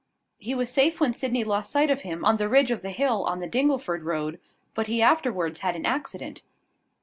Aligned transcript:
"He 0.39 0.55
was 0.55 0.71
safe 0.71 0.99
when 0.99 1.13
Sydney 1.13 1.43
lost 1.43 1.71
sight 1.71 1.91
of 1.91 2.01
him, 2.01 2.25
on 2.25 2.37
the 2.37 2.49
ridge 2.49 2.71
of 2.71 2.81
the 2.81 2.89
hill, 2.89 3.23
on 3.25 3.39
the 3.39 3.45
Dingleford 3.47 4.01
road; 4.01 4.39
but 4.73 4.87
he 4.87 4.99
afterwards 4.99 5.59
had 5.59 5.75
an 5.75 5.85
accident." 5.85 6.41